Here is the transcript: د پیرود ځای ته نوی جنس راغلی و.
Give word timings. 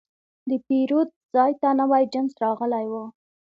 د 0.49 0.51
پیرود 0.65 1.09
ځای 1.33 1.51
ته 1.61 1.67
نوی 1.79 2.03
جنس 2.13 2.33
راغلی 2.43 2.85
و. 2.91 2.93